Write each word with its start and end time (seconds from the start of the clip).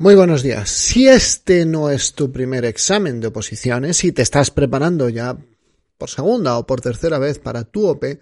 Muy 0.00 0.14
buenos 0.14 0.42
días. 0.42 0.70
Si 0.70 1.08
este 1.08 1.66
no 1.66 1.90
es 1.90 2.14
tu 2.14 2.32
primer 2.32 2.64
examen 2.64 3.20
de 3.20 3.26
oposiciones 3.26 4.02
y 4.02 4.12
te 4.12 4.22
estás 4.22 4.50
preparando 4.50 5.10
ya 5.10 5.36
por 5.98 6.08
segunda 6.08 6.56
o 6.56 6.66
por 6.66 6.80
tercera 6.80 7.18
vez 7.18 7.38
para 7.38 7.64
tu 7.64 7.86
OP, 7.86 8.18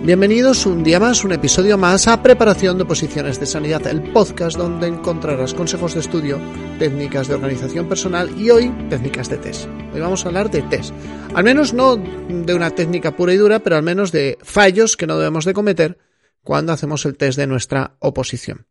Bienvenidos 0.04 0.66
un 0.66 0.84
día 0.84 1.00
más, 1.00 1.24
un 1.24 1.32
episodio 1.32 1.78
más 1.78 2.08
a 2.08 2.22
Preparación 2.22 2.76
de 2.76 2.84
Posiciones 2.84 3.40
de 3.40 3.46
Sanidad, 3.46 3.86
el 3.86 4.12
podcast 4.12 4.54
donde 4.54 4.86
encontrarás 4.86 5.54
consejos 5.54 5.94
de 5.94 6.00
estudio, 6.00 6.38
técnicas 6.78 7.26
de 7.26 7.36
organización 7.36 7.88
personal 7.88 8.28
y 8.38 8.50
hoy 8.50 8.70
técnicas 8.90 9.30
de 9.30 9.38
test. 9.38 9.66
Hoy 9.94 10.00
vamos 10.00 10.22
a 10.22 10.28
hablar 10.28 10.50
de 10.50 10.60
test. 10.60 10.92
Al 11.34 11.42
menos 11.42 11.72
no 11.72 11.96
de 11.96 12.54
una 12.54 12.72
técnica 12.72 13.16
pura 13.16 13.32
y 13.32 13.38
dura, 13.38 13.60
pero 13.60 13.76
al 13.76 13.82
menos 13.82 14.12
de 14.12 14.36
fallos 14.42 14.98
que 14.98 15.06
no 15.06 15.16
debemos 15.16 15.46
de 15.46 15.54
cometer 15.54 15.96
cuando 16.42 16.74
hacemos 16.74 17.06
el 17.06 17.16
test 17.16 17.38
de 17.38 17.46
nuestra 17.46 17.96
oposición. 18.00 18.66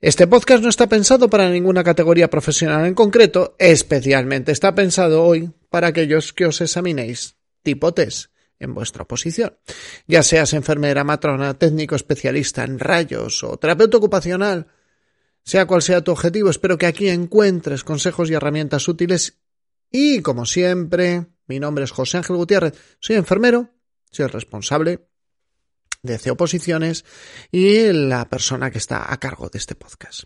Este 0.00 0.26
podcast 0.26 0.64
no 0.64 0.70
está 0.70 0.88
pensado 0.88 1.30
para 1.30 1.50
ninguna 1.50 1.84
categoría 1.84 2.28
profesional 2.28 2.84
en 2.84 2.94
concreto, 2.94 3.54
especialmente 3.60 4.50
está 4.50 4.74
pensado 4.74 5.22
hoy 5.22 5.52
para 5.70 5.86
aquellos 5.86 6.32
que 6.32 6.46
os 6.46 6.60
examinéis 6.60 7.36
tipo 7.62 7.94
test 7.94 8.31
en 8.62 8.74
vuestra 8.74 9.04
posición. 9.04 9.56
Ya 10.06 10.22
seas 10.22 10.52
enfermera, 10.52 11.04
matrona, 11.04 11.54
técnico 11.54 11.96
especialista 11.96 12.64
en 12.64 12.78
rayos 12.78 13.42
o 13.44 13.56
terapeuta 13.56 13.96
ocupacional, 13.96 14.68
sea 15.44 15.66
cual 15.66 15.82
sea 15.82 16.02
tu 16.02 16.12
objetivo, 16.12 16.50
espero 16.50 16.78
que 16.78 16.86
aquí 16.86 17.08
encuentres 17.08 17.84
consejos 17.84 18.30
y 18.30 18.34
herramientas 18.34 18.86
útiles. 18.88 19.38
Y 19.90 20.22
como 20.22 20.46
siempre, 20.46 21.26
mi 21.46 21.58
nombre 21.58 21.84
es 21.84 21.90
José 21.90 22.18
Ángel 22.18 22.36
Gutiérrez, 22.36 22.74
soy 23.00 23.16
enfermero, 23.16 23.70
soy 24.10 24.24
el 24.26 24.32
responsable 24.32 25.00
de 26.02 26.18
C 26.18 26.30
Oposiciones 26.30 27.04
y 27.50 27.92
la 27.92 28.28
persona 28.28 28.70
que 28.70 28.78
está 28.78 29.12
a 29.12 29.18
cargo 29.18 29.48
de 29.48 29.58
este 29.58 29.74
podcast. 29.74 30.24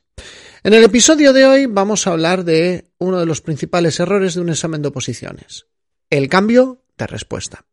En 0.62 0.74
el 0.74 0.84
episodio 0.84 1.32
de 1.32 1.46
hoy 1.46 1.66
vamos 1.66 2.06
a 2.06 2.12
hablar 2.12 2.44
de 2.44 2.90
uno 2.98 3.18
de 3.18 3.26
los 3.26 3.40
principales 3.40 4.00
errores 4.00 4.34
de 4.34 4.40
un 4.40 4.48
examen 4.50 4.82
de 4.82 4.88
oposiciones, 4.88 5.66
el 6.10 6.28
cambio 6.28 6.85
respuesta. 7.04 7.66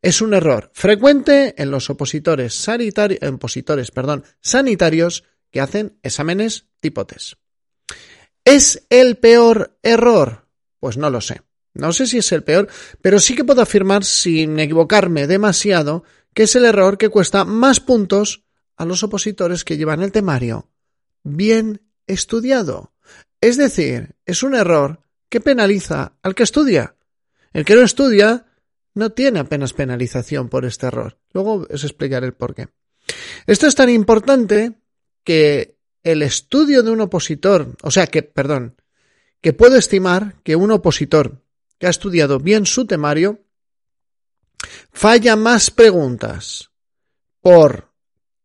Es 0.00 0.22
un 0.22 0.32
error 0.32 0.70
frecuente 0.72 1.54
en 1.58 1.70
los 1.70 1.90
opositores, 1.90 2.54
sanitarios, 2.54 3.20
opositores 3.22 3.90
perdón, 3.90 4.24
sanitarios 4.40 5.24
que 5.50 5.60
hacen 5.60 5.98
exámenes 6.02 6.66
tipo 6.80 7.04
test. 7.06 7.34
¿Es 8.44 8.86
el 8.88 9.16
peor 9.16 9.78
error? 9.82 10.46
Pues 10.78 10.96
no 10.96 11.10
lo 11.10 11.20
sé. 11.20 11.42
No 11.74 11.92
sé 11.92 12.06
si 12.06 12.18
es 12.18 12.32
el 12.32 12.42
peor, 12.42 12.68
pero 13.02 13.20
sí 13.20 13.34
que 13.34 13.44
puedo 13.44 13.62
afirmar 13.62 14.04
sin 14.04 14.58
equivocarme 14.58 15.26
demasiado 15.26 16.04
que 16.34 16.44
es 16.44 16.56
el 16.56 16.64
error 16.64 16.96
que 16.96 17.08
cuesta 17.08 17.44
más 17.44 17.80
puntos 17.80 18.44
a 18.76 18.84
los 18.84 19.02
opositores 19.02 19.64
que 19.64 19.76
llevan 19.76 20.02
el 20.02 20.12
temario 20.12 20.70
bien 21.22 21.82
estudiado. 22.06 22.94
Es 23.40 23.56
decir, 23.56 24.16
es 24.26 24.42
un 24.42 24.54
error 24.54 25.02
que 25.28 25.40
penaliza 25.40 26.16
al 26.22 26.34
que 26.34 26.42
estudia. 26.42 26.96
El 27.52 27.64
que 27.64 27.74
no 27.74 27.82
estudia 27.82 28.46
no 29.00 29.10
tiene 29.10 29.40
apenas 29.40 29.72
penalización 29.72 30.50
por 30.50 30.66
este 30.66 30.86
error. 30.86 31.18
Luego 31.32 31.66
os 31.70 31.84
explicaré 31.84 32.26
el 32.26 32.34
por 32.34 32.54
qué. 32.54 32.68
Esto 33.46 33.66
es 33.66 33.74
tan 33.74 33.88
importante 33.88 34.74
que 35.24 35.78
el 36.02 36.20
estudio 36.20 36.82
de 36.82 36.90
un 36.90 37.00
opositor, 37.00 37.76
o 37.82 37.90
sea 37.90 38.06
que, 38.08 38.22
perdón, 38.22 38.76
que 39.40 39.54
puedo 39.54 39.76
estimar 39.76 40.36
que 40.42 40.54
un 40.54 40.70
opositor 40.70 41.42
que 41.78 41.86
ha 41.86 41.90
estudiado 41.90 42.40
bien 42.40 42.66
su 42.66 42.86
temario 42.86 43.40
falla 44.92 45.34
más 45.34 45.70
preguntas 45.70 46.70
por 47.40 47.94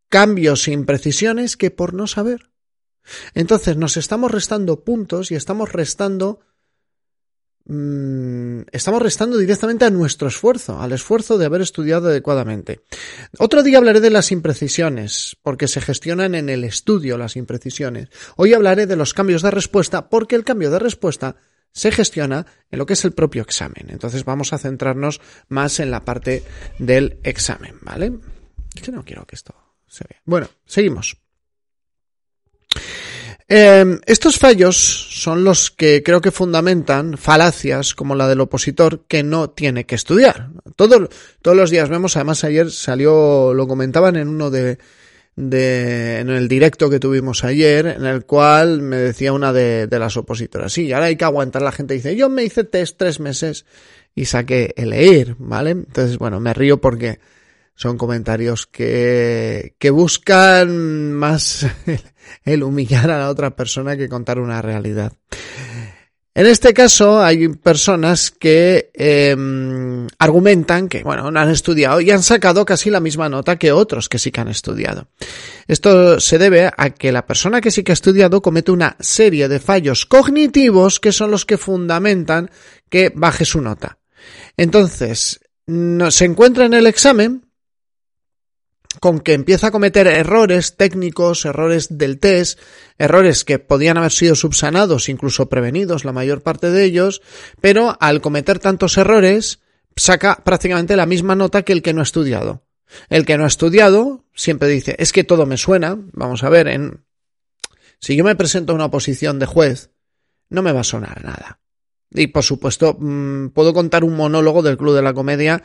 cambios 0.07 0.69
e 0.69 0.71
imprecisiones 0.71 1.57
que 1.57 1.69
por 1.69 1.93
no 1.93 2.07
saber. 2.07 2.49
Entonces 3.33 3.75
nos 3.75 3.97
estamos 3.97 4.31
restando 4.31 4.85
puntos 4.85 5.31
y 5.31 5.35
estamos 5.35 5.73
restando 5.73 6.39
estamos 7.67 9.01
restando 9.01 9.37
directamente 9.37 9.85
a 9.85 9.89
nuestro 9.89 10.27
esfuerzo, 10.27 10.79
al 10.79 10.91
esfuerzo 10.91 11.37
de 11.37 11.45
haber 11.45 11.61
estudiado 11.61 12.09
adecuadamente. 12.09 12.81
Otro 13.39 13.63
día 13.63 13.79
hablaré 13.79 14.01
de 14.01 14.11
las 14.11 14.31
imprecisiones, 14.31 15.35
porque 15.41 15.67
se 15.67 15.81
gestionan 15.81 16.35
en 16.35 16.49
el 16.49 16.63
estudio 16.63 17.17
las 17.17 17.35
imprecisiones. 17.35 18.09
Hoy 18.35 18.53
hablaré 18.53 18.85
de 18.85 18.95
los 18.95 19.13
cambios 19.13 19.41
de 19.41 19.51
respuesta, 19.51 20.09
porque 20.09 20.35
el 20.35 20.43
cambio 20.43 20.69
de 20.69 20.79
respuesta 20.79 21.37
se 21.71 21.91
gestiona 21.91 22.45
en 22.69 22.79
lo 22.79 22.85
que 22.85 22.93
es 22.93 23.03
el 23.03 23.13
propio 23.13 23.41
examen. 23.41 23.87
Entonces 23.89 24.23
vamos 24.25 24.53
a 24.53 24.57
centrarnos 24.57 25.19
más 25.49 25.79
en 25.79 25.91
la 25.91 26.05
parte 26.05 26.43
del 26.79 27.19
examen, 27.23 27.75
¿vale? 27.81 28.13
Es 28.75 28.81
que 28.81 28.91
no 28.91 29.03
quiero 29.03 29.25
que 29.25 29.35
esto 29.35 29.55
se 29.87 30.05
vea. 30.07 30.21
Bueno, 30.25 30.47
seguimos. 30.65 31.24
Em, 33.47 33.99
estos 34.07 34.39
fallos 34.39 34.75
son 34.75 35.43
los 35.43 35.69
que 35.69 36.01
creo 36.01 36.19
que 36.19 36.31
fundamentan 36.31 37.15
falacias 37.15 37.93
como 37.93 38.15
la 38.15 38.27
del 38.27 38.41
opositor 38.41 39.05
que 39.07 39.21
no 39.21 39.51
tiene 39.51 39.85
que 39.85 39.93
estudiar. 39.93 40.49
todos 40.75 41.09
los 41.43 41.69
días 41.69 41.89
vemos, 41.89 42.15
además 42.15 42.43
ayer 42.43 42.71
salió, 42.71 43.53
lo 43.53 43.67
comentaban 43.67 44.15
en 44.15 44.29
uno 44.29 44.49
de, 44.49 44.79
en 45.37 46.29
el 46.29 46.47
directo 46.47 46.89
que 46.89 46.99
tuvimos 46.99 47.43
ayer, 47.43 47.85
en 47.85 48.05
el 48.05 48.25
cual 48.25 48.81
me 48.81 48.97
decía 48.97 49.31
una 49.31 49.53
de, 49.53 49.85
de 49.85 49.99
las 49.99 50.17
opositoras, 50.17 50.73
sí, 50.73 50.91
ahora 50.91 51.05
hay 51.05 51.15
que 51.15 51.25
aguantar, 51.25 51.61
la 51.61 51.71
gente 51.71 51.93
dice, 51.93 52.15
yo 52.15 52.29
me 52.29 52.43
hice 52.43 52.63
test 52.63 52.97
tres 52.97 53.19
meses 53.19 53.65
y 54.15 54.25
saqué 54.25 54.73
el 54.75 54.89
leer, 54.89 55.35
¿vale? 55.37 55.71
Entonces, 55.71 56.17
bueno, 56.17 56.39
me 56.39 56.53
río 56.53 56.81
porque 56.81 57.19
son 57.75 57.97
comentarios 57.97 58.65
que, 58.67 59.75
que 59.77 59.89
buscan 59.89 61.13
más 61.13 61.67
el 62.45 62.63
humillar 62.63 63.11
a 63.11 63.19
la 63.19 63.29
otra 63.29 63.55
persona 63.55 63.97
que 63.97 64.09
contar 64.09 64.39
una 64.39 64.61
realidad. 64.61 65.13
En 66.37 66.47
este 66.47 66.73
caso 66.73 67.23
hay 67.23 67.47
personas 67.47 68.29
que 68.29 68.91
em, 68.93 70.05
argumentan 70.19 70.89
que, 70.89 71.01
bueno, 71.01 71.31
no 71.31 71.39
han 71.39 71.49
estudiado 71.49 72.01
y 72.01 72.11
han 72.11 72.23
sacado 72.23 72.65
casi 72.65 72.89
la 72.89 72.99
misma 72.99 73.29
nota 73.29 73.55
que 73.55 73.71
otros 73.71 74.09
que 74.09 74.19
sí 74.19 74.31
que 74.31 74.41
han 74.41 74.49
estudiado. 74.49 75.07
Esto 75.65 76.19
se 76.19 76.37
debe 76.37 76.69
a 76.75 76.89
que 76.89 77.13
la 77.13 77.25
persona 77.25 77.61
que 77.61 77.71
sí 77.71 77.83
que 77.83 77.93
ha 77.93 77.93
estudiado 77.93 78.41
comete 78.41 78.71
una 78.71 78.97
serie 78.99 79.47
de 79.47 79.61
fallos 79.61 80.05
cognitivos 80.05 80.99
que 80.99 81.13
son 81.13 81.31
los 81.31 81.45
que 81.45 81.57
fundamentan 81.57 82.51
que 82.89 83.13
baje 83.15 83.45
su 83.45 83.61
nota. 83.61 83.99
Entonces, 84.57 85.39
no, 85.67 86.11
se 86.11 86.25
encuentra 86.25 86.65
en 86.65 86.73
el 86.73 86.85
examen 86.85 87.44
con 88.99 89.19
que 89.19 89.33
empieza 89.33 89.67
a 89.67 89.71
cometer 89.71 90.07
errores 90.07 90.75
técnicos, 90.75 91.45
errores 91.45 91.97
del 91.97 92.19
test, 92.19 92.59
errores 92.97 93.43
que 93.43 93.59
podían 93.59 93.97
haber 93.97 94.11
sido 94.11 94.35
subsanados, 94.35 95.09
incluso 95.09 95.49
prevenidos, 95.49 96.05
la 96.05 96.11
mayor 96.11 96.41
parte 96.41 96.71
de 96.71 96.83
ellos, 96.83 97.21
pero 97.61 97.97
al 97.99 98.21
cometer 98.21 98.59
tantos 98.59 98.97
errores, 98.97 99.59
saca 99.95 100.43
prácticamente 100.43 100.95
la 100.95 101.05
misma 101.05 101.35
nota 101.35 101.63
que 101.63 101.73
el 101.73 101.81
que 101.81 101.93
no 101.93 102.01
ha 102.01 102.03
estudiado. 102.03 102.63
El 103.09 103.25
que 103.25 103.37
no 103.37 103.43
ha 103.43 103.47
estudiado 103.47 104.25
siempre 104.33 104.67
dice, 104.67 104.95
es 104.99 105.11
que 105.11 105.23
todo 105.23 105.45
me 105.45 105.57
suena, 105.57 105.97
vamos 106.13 106.43
a 106.43 106.49
ver, 106.49 106.67
en... 106.67 107.03
si 107.99 108.15
yo 108.15 108.23
me 108.23 108.35
presento 108.35 108.71
a 108.71 108.75
una 108.75 108.91
posición 108.91 109.39
de 109.39 109.45
juez, 109.45 109.91
no 110.49 110.61
me 110.61 110.71
va 110.71 110.81
a 110.81 110.85
sonar 110.85 111.23
nada. 111.23 111.59
Y 112.11 112.27
por 112.27 112.43
supuesto, 112.43 112.95
mm, 112.97 113.49
puedo 113.49 113.73
contar 113.73 114.03
un 114.03 114.15
monólogo 114.15 114.61
del 114.61 114.77
Club 114.77 114.95
de 114.95 115.01
la 115.01 115.13
Comedia, 115.13 115.63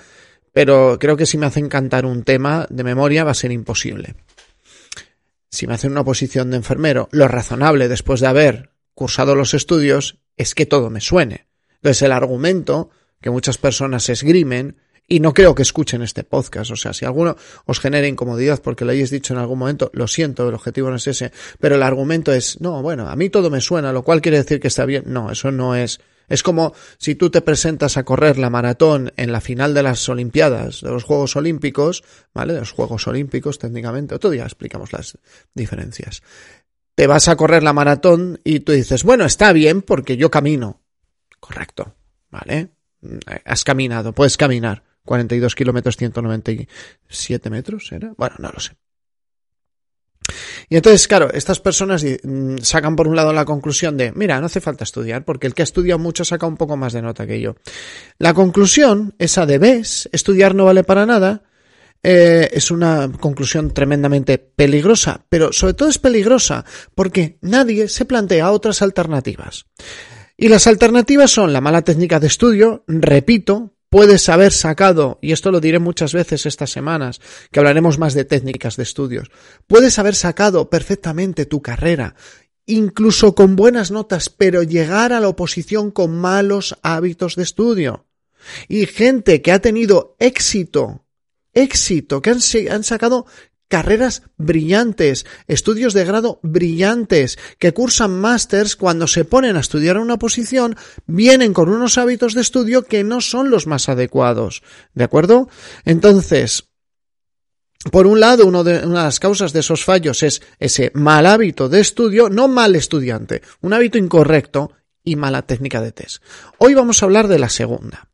pero 0.52 0.99
creo 0.99 1.17
que 1.17 1.26
si 1.26 1.38
me 1.38 1.47
hacen 1.47 1.69
cantar 1.69 2.06
un 2.06 2.25
tema 2.25 2.67
de 2.70 2.85
memoria 2.85 3.25
va 3.25 3.31
a 3.32 3.35
ser 3.35 3.52
imposible. 3.52 4.14
Si 5.50 5.67
me 5.67 5.75
hacen 5.75 5.93
una 5.93 6.05
posición 6.05 6.50
de 6.50 6.58
enfermero, 6.58 7.08
lo 7.12 7.26
razonable 7.29 7.88
después 7.88 8.20
de 8.20 8.29
haber 8.29 8.70
cursado 8.94 9.35
los 9.35 9.55
estudios 9.55 10.19
es 10.37 10.55
que 10.55 10.67
todo 10.67 10.91
me 10.91 11.00
suene. 11.00 11.47
Entonces 11.76 12.02
el 12.02 12.12
argumento 12.12 12.91
que 13.20 13.31
muchas 13.31 13.58
personas 13.58 14.08
esgrimen 14.08 14.76
y 15.11 15.19
no 15.19 15.35
creo 15.35 15.56
que 15.56 15.62
escuchen 15.62 16.02
este 16.02 16.23
podcast. 16.23 16.70
O 16.70 16.76
sea, 16.76 16.93
si 16.93 17.05
alguno 17.05 17.37
os 17.67 17.81
genera 17.81 18.06
incomodidad 18.06 18.62
porque 18.62 18.85
lo 18.85 18.93
hayáis 18.93 19.11
dicho 19.11 19.35
en 19.35 19.41
algún 19.41 19.58
momento, 19.58 19.91
lo 19.93 20.06
siento, 20.06 20.49
el 20.49 20.55
objetivo 20.55 20.88
no 20.88 20.96
es 20.96 21.06
ese, 21.08 21.32
pero 21.58 21.75
el 21.75 21.82
argumento 21.82 22.32
es, 22.32 22.61
no, 22.61 22.81
bueno, 22.81 23.08
a 23.08 23.17
mí 23.17 23.29
todo 23.29 23.50
me 23.50 23.61
suena, 23.61 23.93
lo 23.93 24.03
cual 24.05 24.23
quiere 24.23 24.38
decir 24.38 24.61
que 24.61 24.69
está 24.69 24.87
bien. 24.87 25.05
No, 25.06 25.32
eso 25.32 25.50
no 25.50 25.75
es. 25.75 26.00
Es 26.31 26.43
como 26.43 26.73
si 26.97 27.17
tú 27.17 27.29
te 27.29 27.43
presentas 27.43 27.97
a 27.97 28.05
correr 28.05 28.38
la 28.38 28.49
maratón 28.49 29.12
en 29.17 29.32
la 29.32 29.43
final 29.43 29.75
de 29.75 29.82
las 29.82 30.09
Olimpiadas, 30.09 30.81
de 30.81 30.88
los 30.88 31.05
Juegos 31.05 31.37
Olímpicos, 31.37 32.05
¿vale? 32.32 32.55
De 32.55 32.61
los 32.61 32.71
Juegos 32.71 33.06
Olímpicos, 33.09 33.59
técnicamente. 33.59 34.15
Otro 34.15 34.31
día 34.31 34.44
explicamos 34.44 34.93
las 34.93 35.19
diferencias. 35.53 36.23
Te 36.94 37.06
vas 37.09 37.29
a 37.29 37.37
correr 37.37 37.62
la 37.62 37.73
maratón 37.73 38.41
y 38.44 38.61
tú 38.61 38.73
dices, 38.73 39.03
bueno, 39.03 39.25
está 39.25 39.53
bien 39.53 39.82
porque 39.82 40.17
yo 40.17 40.31
camino. 40.31 40.81
Correcto, 41.41 41.97
¿vale? 42.31 42.71
Has 43.44 43.65
caminado, 43.65 44.12
puedes 44.12 44.37
caminar. 44.37 44.85
42 45.05 45.55
kilómetros, 45.55 45.97
197 45.97 47.50
metros, 47.50 47.91
¿era? 47.91 48.12
Bueno, 48.17 48.37
no 48.38 48.50
lo 48.50 48.61
sé. 48.61 48.77
Y 50.72 50.76
entonces, 50.76 51.08
claro, 51.08 51.32
estas 51.32 51.58
personas 51.58 52.05
mm, 52.05 52.58
sacan 52.62 52.94
por 52.94 53.08
un 53.08 53.17
lado 53.17 53.32
la 53.32 53.44
conclusión 53.44 53.96
de, 53.96 54.12
mira, 54.12 54.38
no 54.38 54.46
hace 54.46 54.61
falta 54.61 54.84
estudiar, 54.84 55.25
porque 55.25 55.49
el 55.49 55.55
que 55.55 55.62
ha 55.62 55.64
estudiado 55.64 55.99
mucho 55.99 56.25
saca 56.25 56.46
un 56.46 56.56
poco 56.56 56.76
más 56.76 56.93
de 56.93 57.02
nota 57.02 57.26
que 57.26 57.40
yo. 57.40 57.56
La 58.19 58.34
conclusión, 58.34 59.12
esa 59.19 59.46
de 59.46 59.58
ves, 59.58 60.08
estudiar 60.12 60.55
no 60.55 60.67
vale 60.67 60.84
para 60.84 61.06
nada, 61.06 61.43
eh, 62.05 62.49
es 62.52 62.70
una 62.70 63.11
conclusión 63.11 63.75
tremendamente 63.75 64.38
peligrosa, 64.38 65.26
pero 65.28 65.52
sobre 65.52 65.75
todo 65.75 65.88
es 65.88 65.99
peligrosa 65.99 66.64
porque 66.94 67.38
nadie 67.43 67.88
se 67.88 68.05
plantea 68.05 68.52
otras 68.52 68.81
alternativas. 68.81 69.67
Y 70.37 70.49
las 70.49 70.69
alternativas 70.69 71.32
son 71.32 71.52
la 71.52 71.61
mala 71.61 71.82
técnica 71.82 72.20
de 72.20 72.28
estudio, 72.28 72.84
repito, 72.87 73.75
puedes 73.91 74.29
haber 74.29 74.53
sacado, 74.53 75.19
y 75.21 75.33
esto 75.33 75.51
lo 75.51 75.61
diré 75.61 75.81
muchas 75.81 76.15
veces 76.15 76.47
estas 76.47 76.71
semanas, 76.71 77.21
que 77.51 77.59
hablaremos 77.59 77.99
más 77.99 78.15
de 78.15 78.25
técnicas 78.25 78.77
de 78.77 78.85
estudios, 78.85 79.31
puedes 79.67 79.99
haber 79.99 80.15
sacado 80.15 80.71
perfectamente 80.71 81.45
tu 81.45 81.61
carrera, 81.61 82.15
incluso 82.67 83.35
con 83.35 83.57
buenas 83.57 83.91
notas, 83.91 84.31
pero 84.31 84.63
llegar 84.63 85.13
a 85.13 85.21
la 85.21 85.29
oposición 85.29 85.91
con 85.91 86.17
malos 86.17 86.79
hábitos 86.83 87.35
de 87.35 87.43
estudio. 87.43 88.07
Y 88.69 88.87
gente 88.87 89.43
que 89.43 89.53
ha 89.53 89.59
tenido 89.59 90.17
éxito, 90.19 91.05
éxito, 91.53 92.23
que 92.23 92.31
han, 92.31 92.85
sacado 92.85 93.27
carreras 93.70 94.25
brillantes, 94.37 95.25
estudios 95.46 95.94
de 95.94 96.05
grado 96.05 96.40
brillantes, 96.43 97.38
que 97.58 97.72
cursan 97.72 98.20
másters 98.20 98.75
cuando 98.75 99.06
se 99.06 99.25
ponen 99.25 99.56
a 99.56 99.61
estudiar 99.61 99.96
una 99.96 100.19
posición, 100.19 100.76
vienen 101.06 101.55
con 101.55 101.70
unos 101.70 101.96
hábitos 101.96 102.34
de 102.34 102.43
estudio 102.43 102.82
que 102.82 103.05
no 103.05 103.20
son 103.20 103.49
los 103.49 103.69
más 103.69 103.88
adecuados. 103.88 104.62
¿De 104.93 105.05
acuerdo? 105.05 105.49
Entonces, 105.84 106.64
por 107.93 108.08
un 108.08 108.19
lado, 108.19 108.44
una 108.44 108.64
de 108.64 108.84
las 108.87 109.20
causas 109.20 109.52
de 109.52 109.61
esos 109.61 109.84
fallos 109.84 110.25
es 110.25 110.43
ese 110.58 110.90
mal 110.94 111.25
hábito 111.25 111.69
de 111.69 111.81
estudio, 111.81 112.28
no 112.28 112.49
mal 112.49 112.75
estudiante, 112.75 113.40
un 113.61 113.72
hábito 113.72 113.96
incorrecto 113.96 114.72
y 115.05 115.14
mala 115.14 115.43
técnica 115.43 115.81
de 115.81 115.93
test. 115.93 116.22
Hoy 116.58 116.75
vamos 116.75 117.02
a 117.02 117.06
hablar 117.06 117.28
de 117.28 117.38
la 117.38 117.49
segunda. 117.49 118.11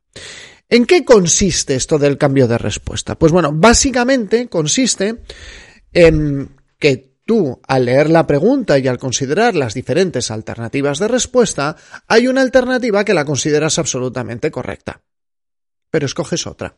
¿En 0.69 0.85
qué 0.85 1.05
consiste 1.05 1.77
esto 1.77 1.99
del 1.99 2.19
cambio 2.19 2.49
de 2.49 2.59
respuesta? 2.59 3.17
Pues 3.17 3.31
bueno, 3.31 3.53
básicamente 3.53 4.49
consiste 4.49 5.23
en 5.93 6.57
que 6.79 7.19
tú, 7.25 7.61
al 7.67 7.85
leer 7.85 8.11
la 8.11 8.27
pregunta 8.27 8.79
y 8.79 8.89
al 8.89 8.99
considerar 8.99 9.55
las 9.55 9.75
diferentes 9.75 10.31
alternativas 10.31 10.99
de 10.99 11.09
respuesta, 11.09 11.77
hay 12.09 12.27
una 12.27 12.41
alternativa 12.41 13.05
que 13.05 13.15
la 13.15 13.25
consideras 13.25 13.79
absolutamente 13.79 14.51
correcta. 14.51 15.03
Pero 15.91 16.07
escoges 16.07 16.47
otra. 16.47 16.77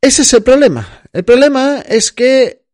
Ese 0.00 0.22
es 0.22 0.32
el 0.32 0.42
problema. 0.44 1.02
El 1.12 1.24
problema 1.24 1.80
es 1.80 2.12
que 2.12 2.64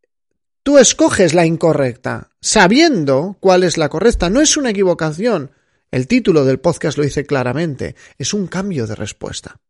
tú 0.63 0.77
escoges 0.77 1.33
la 1.33 1.47
incorrecta, 1.47 2.31
sabiendo 2.41 3.39
cuál 3.41 3.65
es 3.65 3.79
la 3.79 3.89
correcta. 3.89 4.29
No 4.29 4.43
es 4.43 4.57
una 4.59 4.71
equivocación, 4.71 5.51
el 5.95 6.09
título 6.09 6.45
del 6.45 6.59
podcast 6.59 6.99
lo 6.99 7.05
dice 7.05 7.25
claramente, 7.25 7.95
es 8.19 8.35
un 8.35 8.49
cambio 8.49 8.89
de 8.89 8.97
respuesta. 8.97 9.61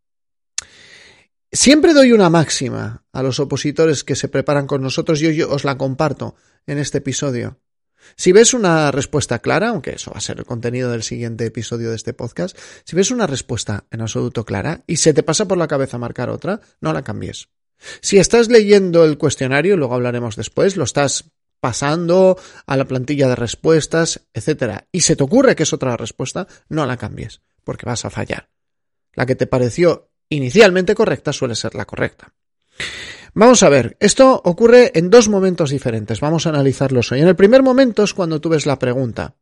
Siempre 1.52 1.92
doy 1.92 2.12
una 2.12 2.30
máxima 2.30 3.04
a 3.12 3.22
los 3.22 3.40
opositores 3.40 4.04
que 4.04 4.16
se 4.16 4.28
preparan 4.28 4.66
con 4.66 4.80
nosotros 4.80 5.20
y 5.20 5.36
yo 5.36 5.50
os 5.50 5.64
la 5.64 5.76
comparto 5.76 6.34
en 6.66 6.78
este 6.78 6.96
episodio. 6.98 7.60
Si 8.16 8.32
ves 8.32 8.54
una 8.54 8.90
respuesta 8.90 9.40
clara, 9.40 9.68
aunque 9.68 9.90
eso 9.90 10.12
va 10.12 10.16
a 10.16 10.22
ser 10.22 10.38
el 10.38 10.46
contenido 10.46 10.90
del 10.90 11.02
siguiente 11.02 11.44
episodio 11.44 11.90
de 11.90 11.96
este 11.96 12.14
podcast, 12.14 12.56
si 12.86 12.96
ves 12.96 13.10
una 13.10 13.26
respuesta 13.26 13.84
en 13.90 14.00
absoluto 14.00 14.46
clara 14.46 14.82
y 14.86 14.96
se 14.96 15.12
te 15.12 15.22
pasa 15.22 15.46
por 15.46 15.58
la 15.58 15.68
cabeza 15.68 15.98
marcar 15.98 16.30
otra, 16.30 16.62
no 16.80 16.94
la 16.94 17.02
cambies. 17.02 17.48
Si 18.00 18.16
estás 18.16 18.48
leyendo 18.48 19.04
el 19.04 19.18
cuestionario, 19.18 19.76
luego 19.76 19.94
hablaremos 19.94 20.36
después, 20.36 20.78
lo 20.78 20.84
estás 20.84 21.26
pasando 21.64 22.36
a 22.66 22.76
la 22.76 22.84
plantilla 22.84 23.26
de 23.26 23.36
respuestas, 23.36 24.20
etcétera, 24.34 24.86
y 24.92 25.00
se 25.00 25.16
te 25.16 25.24
ocurre 25.24 25.56
que 25.56 25.62
es 25.62 25.72
otra 25.72 25.96
respuesta, 25.96 26.46
no 26.68 26.84
la 26.84 26.98
cambies, 26.98 27.40
porque 27.64 27.86
vas 27.86 28.04
a 28.04 28.10
fallar. 28.10 28.50
La 29.14 29.24
que 29.24 29.34
te 29.34 29.46
pareció 29.46 30.10
inicialmente 30.28 30.94
correcta 30.94 31.32
suele 31.32 31.54
ser 31.54 31.74
la 31.74 31.86
correcta. 31.86 32.34
Vamos 33.32 33.62
a 33.62 33.70
ver, 33.70 33.96
esto 33.98 34.42
ocurre 34.44 34.92
en 34.94 35.08
dos 35.08 35.30
momentos 35.30 35.70
diferentes, 35.70 36.20
vamos 36.20 36.44
a 36.44 36.50
analizarlos 36.50 37.10
hoy. 37.12 37.22
En 37.22 37.28
el 37.28 37.34
primer 37.34 37.62
momento 37.62 38.02
es 38.02 38.12
cuando 38.12 38.42
tú 38.42 38.50
ves 38.50 38.66
la 38.66 38.78
pregunta. 38.78 39.36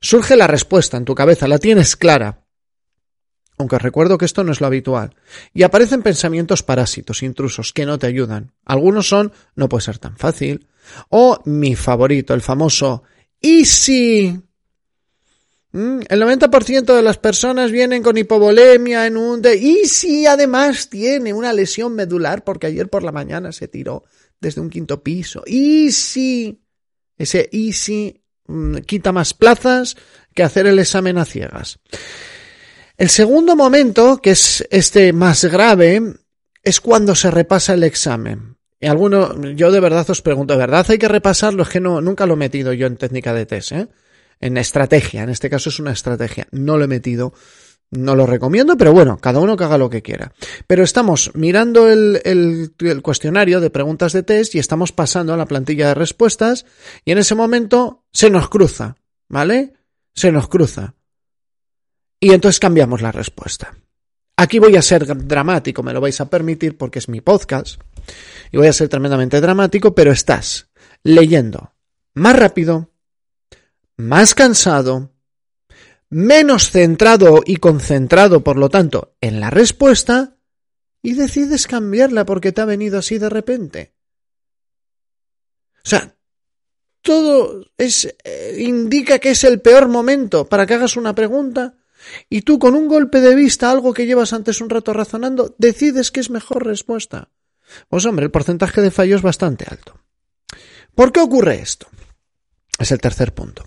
Surge 0.00 0.36
la 0.36 0.46
respuesta 0.46 0.96
en 0.96 1.04
tu 1.04 1.14
cabeza, 1.14 1.46
la 1.46 1.58
tienes 1.58 1.94
clara, 1.94 2.46
aunque 3.60 3.78
recuerdo 3.78 4.18
que 4.18 4.24
esto 4.24 4.42
no 4.42 4.52
es 4.52 4.60
lo 4.60 4.66
habitual, 4.66 5.14
y 5.54 5.62
aparecen 5.62 6.02
pensamientos 6.02 6.62
parásitos, 6.62 7.22
intrusos, 7.22 7.72
que 7.72 7.86
no 7.86 7.98
te 7.98 8.06
ayudan. 8.06 8.52
Algunos 8.64 9.08
son, 9.08 9.32
no 9.54 9.68
puede 9.68 9.82
ser 9.82 9.98
tan 9.98 10.16
fácil, 10.16 10.66
o 11.08 11.40
mi 11.44 11.76
favorito, 11.76 12.34
el 12.34 12.40
famoso 12.40 13.04
¿y 13.40 13.64
si? 13.64 14.38
Mm, 15.72 16.00
el 16.08 16.22
90% 16.22 16.96
de 16.96 17.02
las 17.02 17.18
personas 17.18 17.70
vienen 17.70 18.02
con 18.02 18.16
hipovolemia 18.16 19.06
en 19.06 19.16
un... 19.16 19.42
¿Y 19.58 19.86
si 19.86 20.26
además 20.26 20.88
tiene 20.88 21.32
una 21.32 21.52
lesión 21.52 21.94
medular 21.94 22.44
porque 22.44 22.66
ayer 22.66 22.88
por 22.88 23.02
la 23.02 23.12
mañana 23.12 23.52
se 23.52 23.68
tiró 23.68 24.04
desde 24.40 24.60
un 24.60 24.70
quinto 24.70 25.02
piso? 25.02 25.42
¿Y? 25.46 25.86
Ese 27.16 27.48
¿y 27.52 27.72
si? 27.72 28.20
Mm, 28.46 28.78
quita 28.78 29.12
más 29.12 29.32
plazas 29.32 29.96
que 30.34 30.42
hacer 30.42 30.66
el 30.66 30.78
examen 30.78 31.18
a 31.18 31.24
ciegas. 31.24 31.78
El 33.00 33.08
segundo 33.08 33.56
momento, 33.56 34.18
que 34.18 34.32
es 34.32 34.62
este 34.68 35.14
más 35.14 35.46
grave, 35.46 36.02
es 36.62 36.82
cuando 36.82 37.14
se 37.14 37.30
repasa 37.30 37.72
el 37.72 37.82
examen. 37.82 38.58
Y 38.78 38.88
alguno, 38.88 39.40
yo 39.52 39.72
de 39.72 39.80
verdad 39.80 40.10
os 40.10 40.20
pregunto, 40.20 40.52
¿de 40.52 40.58
verdad 40.58 40.84
hay 40.86 40.98
que 40.98 41.08
repasarlo? 41.08 41.62
Es 41.62 41.70
que 41.70 41.80
no, 41.80 42.02
nunca 42.02 42.26
lo 42.26 42.34
he 42.34 42.36
metido 42.36 42.74
yo 42.74 42.86
en 42.86 42.98
técnica 42.98 43.32
de 43.32 43.46
test, 43.46 43.72
¿eh? 43.72 43.88
En 44.38 44.58
estrategia, 44.58 45.22
en 45.22 45.30
este 45.30 45.48
caso 45.48 45.70
es 45.70 45.78
una 45.78 45.92
estrategia. 45.92 46.46
No 46.50 46.76
lo 46.76 46.84
he 46.84 46.88
metido, 46.88 47.32
no 47.90 48.14
lo 48.14 48.26
recomiendo, 48.26 48.76
pero 48.76 48.92
bueno, 48.92 49.16
cada 49.16 49.40
uno 49.40 49.56
que 49.56 49.64
haga 49.64 49.78
lo 49.78 49.88
que 49.88 50.02
quiera. 50.02 50.34
Pero 50.66 50.84
estamos 50.84 51.30
mirando 51.32 51.88
el, 51.88 52.20
el, 52.26 52.74
el 52.80 53.00
cuestionario 53.00 53.62
de 53.62 53.70
preguntas 53.70 54.12
de 54.12 54.24
test 54.24 54.54
y 54.56 54.58
estamos 54.58 54.92
pasando 54.92 55.32
a 55.32 55.38
la 55.38 55.46
plantilla 55.46 55.88
de 55.88 55.94
respuestas 55.94 56.66
y 57.06 57.12
en 57.12 57.18
ese 57.18 57.34
momento 57.34 58.04
se 58.12 58.28
nos 58.28 58.50
cruza, 58.50 58.96
¿vale? 59.26 59.72
Se 60.12 60.30
nos 60.30 60.48
cruza. 60.48 60.96
Y 62.20 62.32
entonces 62.32 62.60
cambiamos 62.60 63.00
la 63.00 63.10
respuesta. 63.10 63.74
Aquí 64.36 64.58
voy 64.58 64.76
a 64.76 64.82
ser 64.82 65.06
dramático, 65.26 65.82
me 65.82 65.92
lo 65.92 66.00
vais 66.00 66.20
a 66.20 66.28
permitir 66.28 66.76
porque 66.76 66.98
es 66.98 67.08
mi 67.08 67.20
podcast 67.20 67.80
y 68.52 68.58
voy 68.58 68.66
a 68.66 68.72
ser 68.72 68.88
tremendamente 68.88 69.40
dramático, 69.40 69.94
pero 69.94 70.12
estás 70.12 70.68
leyendo 71.02 71.74
más 72.14 72.36
rápido, 72.36 72.90
más 73.96 74.34
cansado, 74.34 75.12
menos 76.08 76.70
centrado 76.70 77.40
y 77.44 77.56
concentrado, 77.56 78.42
por 78.42 78.56
lo 78.56 78.68
tanto, 78.68 79.14
en 79.20 79.40
la 79.40 79.50
respuesta, 79.50 80.36
y 81.02 81.14
decides 81.14 81.66
cambiarla 81.66 82.26
porque 82.26 82.52
te 82.52 82.60
ha 82.60 82.66
venido 82.66 82.98
así 82.98 83.18
de 83.18 83.30
repente. 83.30 83.94
O 85.76 85.88
sea, 85.88 86.14
todo 87.00 87.64
es, 87.78 88.14
eh, 88.24 88.56
indica 88.58 89.18
que 89.18 89.30
es 89.30 89.44
el 89.44 89.60
peor 89.60 89.88
momento 89.88 90.46
para 90.46 90.66
que 90.66 90.74
hagas 90.74 90.96
una 90.96 91.14
pregunta 91.14 91.79
y 92.28 92.42
tú 92.42 92.58
con 92.58 92.74
un 92.74 92.88
golpe 92.88 93.20
de 93.20 93.34
vista, 93.34 93.70
algo 93.70 93.92
que 93.92 94.06
llevas 94.06 94.32
antes 94.32 94.60
un 94.60 94.70
rato 94.70 94.92
razonando, 94.92 95.54
decides 95.58 96.10
que 96.10 96.20
es 96.20 96.30
mejor 96.30 96.66
respuesta. 96.66 97.30
Pues 97.88 98.04
hombre, 98.04 98.24
el 98.24 98.30
porcentaje 98.30 98.80
de 98.80 98.90
fallo 98.90 99.16
es 99.16 99.22
bastante 99.22 99.66
alto. 99.68 100.00
¿Por 100.94 101.12
qué 101.12 101.20
ocurre 101.20 101.60
esto? 101.60 101.86
Es 102.78 102.90
el 102.90 103.00
tercer 103.00 103.32
punto. 103.34 103.64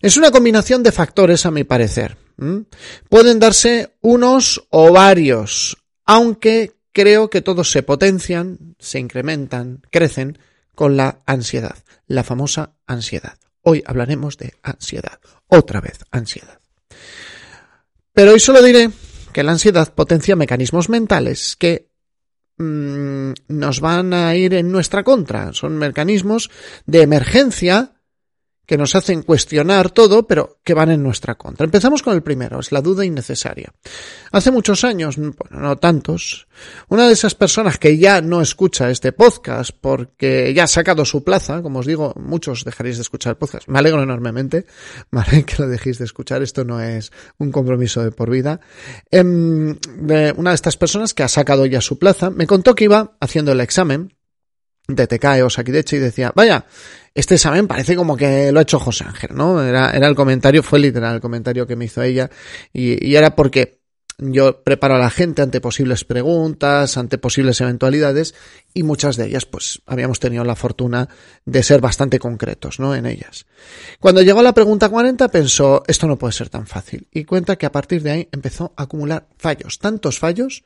Es 0.00 0.16
una 0.16 0.30
combinación 0.30 0.82
de 0.82 0.92
factores, 0.92 1.46
a 1.46 1.50
mi 1.50 1.64
parecer. 1.64 2.16
Pueden 3.08 3.38
darse 3.38 3.94
unos 4.00 4.66
o 4.70 4.92
varios, 4.92 5.76
aunque 6.04 6.74
creo 6.92 7.30
que 7.30 7.42
todos 7.42 7.70
se 7.70 7.82
potencian, 7.82 8.74
se 8.78 8.98
incrementan, 8.98 9.82
crecen 9.90 10.38
con 10.74 10.96
la 10.96 11.22
ansiedad, 11.26 11.76
la 12.06 12.24
famosa 12.24 12.74
ansiedad. 12.86 13.38
Hoy 13.62 13.82
hablaremos 13.86 14.38
de 14.38 14.54
ansiedad, 14.62 15.20
otra 15.46 15.80
vez 15.80 16.00
ansiedad. 16.10 16.58
Pero 18.12 18.32
hoy 18.32 18.40
solo 18.40 18.62
diré 18.62 18.90
que 19.32 19.42
la 19.42 19.52
ansiedad 19.52 19.94
potencia 19.94 20.36
mecanismos 20.36 20.88
mentales 20.88 21.56
que 21.56 21.88
mm, 22.58 23.32
nos 23.48 23.80
van 23.80 24.12
a 24.12 24.34
ir 24.34 24.54
en 24.54 24.70
nuestra 24.70 25.02
contra. 25.02 25.52
Son 25.52 25.78
mecanismos 25.78 26.50
de 26.86 27.02
emergencia 27.02 27.91
que 28.72 28.78
nos 28.78 28.94
hacen 28.94 29.20
cuestionar 29.20 29.90
todo, 29.90 30.26
pero 30.26 30.56
que 30.64 30.72
van 30.72 30.90
en 30.90 31.02
nuestra 31.02 31.34
contra. 31.34 31.66
Empezamos 31.66 32.02
con 32.02 32.14
el 32.14 32.22
primero, 32.22 32.58
es 32.58 32.72
la 32.72 32.80
duda 32.80 33.04
innecesaria. 33.04 33.70
Hace 34.30 34.50
muchos 34.50 34.82
años, 34.82 35.18
bueno, 35.18 35.36
no 35.50 35.76
tantos, 35.76 36.48
una 36.88 37.06
de 37.06 37.12
esas 37.12 37.34
personas 37.34 37.76
que 37.76 37.98
ya 37.98 38.22
no 38.22 38.40
escucha 38.40 38.88
este 38.88 39.12
podcast 39.12 39.72
porque 39.78 40.54
ya 40.54 40.64
ha 40.64 40.68
sacado 40.68 41.04
su 41.04 41.22
plaza, 41.22 41.60
como 41.60 41.80
os 41.80 41.86
digo, 41.86 42.14
muchos 42.16 42.64
dejaréis 42.64 42.96
de 42.96 43.02
escuchar 43.02 43.32
el 43.32 43.36
podcast. 43.36 43.68
Me 43.68 43.78
alegro 43.78 44.02
enormemente, 44.02 44.64
¿vale? 45.10 45.44
Que 45.44 45.56
lo 45.58 45.68
dejéis 45.68 45.98
de 45.98 46.06
escuchar. 46.06 46.42
Esto 46.42 46.64
no 46.64 46.80
es 46.80 47.12
un 47.36 47.52
compromiso 47.52 48.02
de 48.02 48.10
por 48.10 48.30
vida. 48.30 48.58
Em, 49.10 49.76
una 50.38 50.50
de 50.50 50.54
estas 50.54 50.78
personas 50.78 51.12
que 51.12 51.22
ha 51.22 51.28
sacado 51.28 51.66
ya 51.66 51.82
su 51.82 51.98
plaza 51.98 52.30
me 52.30 52.46
contó 52.46 52.74
que 52.74 52.84
iba 52.84 53.18
haciendo 53.20 53.52
el 53.52 53.60
examen 53.60 54.14
de 54.94 55.06
TKE 55.06 55.42
o 55.42 55.50
Sakidechi 55.50 55.96
y 55.96 56.00
decía, 56.00 56.32
vaya, 56.34 56.64
este 57.14 57.34
examen 57.34 57.66
parece 57.66 57.96
como 57.96 58.16
que 58.16 58.52
lo 58.52 58.58
ha 58.58 58.62
hecho 58.62 58.78
José 58.78 59.04
Ángel, 59.04 59.30
¿no? 59.34 59.62
Era, 59.62 59.90
era 59.90 60.08
el 60.08 60.14
comentario, 60.14 60.62
fue 60.62 60.78
literal 60.78 61.16
el 61.16 61.20
comentario 61.20 61.66
que 61.66 61.76
me 61.76 61.86
hizo 61.86 62.02
ella 62.02 62.30
y, 62.72 63.06
y 63.06 63.16
era 63.16 63.36
porque 63.36 63.82
yo 64.18 64.62
preparo 64.62 64.94
a 64.94 64.98
la 64.98 65.10
gente 65.10 65.42
ante 65.42 65.60
posibles 65.60 66.04
preguntas, 66.04 66.96
ante 66.96 67.18
posibles 67.18 67.60
eventualidades 67.60 68.34
y 68.72 68.82
muchas 68.82 69.16
de 69.16 69.26
ellas 69.26 69.46
pues 69.46 69.82
habíamos 69.86 70.20
tenido 70.20 70.44
la 70.44 70.54
fortuna 70.54 71.08
de 71.44 71.62
ser 71.62 71.80
bastante 71.80 72.18
concretos, 72.18 72.78
¿no? 72.78 72.94
En 72.94 73.06
ellas. 73.06 73.46
Cuando 73.98 74.22
llegó 74.22 74.42
la 74.42 74.54
pregunta 74.54 74.88
40 74.88 75.28
pensó, 75.28 75.82
esto 75.86 76.06
no 76.06 76.18
puede 76.18 76.32
ser 76.32 76.50
tan 76.50 76.66
fácil 76.66 77.08
y 77.10 77.24
cuenta 77.24 77.56
que 77.56 77.66
a 77.66 77.72
partir 77.72 78.02
de 78.02 78.10
ahí 78.10 78.28
empezó 78.32 78.72
a 78.76 78.84
acumular 78.84 79.26
fallos, 79.36 79.78
tantos 79.78 80.18
fallos 80.18 80.64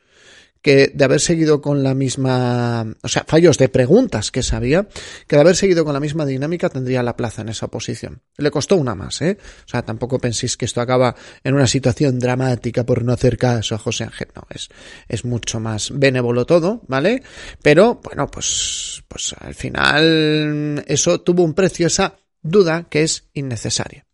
que 0.66 0.90
de 0.92 1.04
haber 1.04 1.20
seguido 1.20 1.62
con 1.62 1.84
la 1.84 1.94
misma, 1.94 2.84
o 3.00 3.06
sea, 3.06 3.24
fallos 3.24 3.56
de 3.56 3.68
preguntas 3.68 4.32
que 4.32 4.42
sabía, 4.42 4.88
que 5.28 5.36
de 5.36 5.42
haber 5.42 5.54
seguido 5.54 5.84
con 5.84 5.94
la 5.94 6.00
misma 6.00 6.26
dinámica 6.26 6.68
tendría 6.68 7.04
la 7.04 7.16
plaza 7.16 7.42
en 7.42 7.50
esa 7.50 7.68
posición. 7.68 8.20
Le 8.36 8.50
costó 8.50 8.74
una 8.74 8.96
más, 8.96 9.22
¿eh? 9.22 9.38
O 9.64 9.68
sea, 9.68 9.82
tampoco 9.82 10.18
penséis 10.18 10.56
que 10.56 10.64
esto 10.64 10.80
acaba 10.80 11.14
en 11.44 11.54
una 11.54 11.68
situación 11.68 12.18
dramática 12.18 12.84
por 12.84 13.04
no 13.04 13.12
hacer 13.12 13.38
caso 13.38 13.76
a 13.76 13.78
José 13.78 14.02
Ángel, 14.02 14.26
no, 14.34 14.42
es, 14.50 14.68
es 15.06 15.24
mucho 15.24 15.60
más 15.60 15.92
benévolo 15.94 16.46
todo, 16.46 16.82
¿vale? 16.88 17.22
Pero, 17.62 18.00
bueno, 18.02 18.26
pues, 18.26 19.04
pues 19.06 19.36
al 19.38 19.54
final 19.54 20.82
eso 20.88 21.20
tuvo 21.20 21.44
un 21.44 21.54
precio, 21.54 21.86
esa 21.86 22.16
duda 22.42 22.88
que 22.90 23.04
es 23.04 23.28
innecesaria. 23.34 24.04